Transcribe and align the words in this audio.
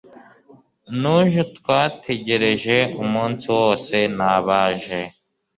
nujo 0.99 1.41
twategereje 1.57 2.77
umunsi 3.03 3.45
wose 3.57 3.95
ntabaje 4.15 4.99